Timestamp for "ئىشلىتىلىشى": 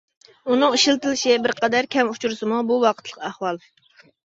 0.77-1.35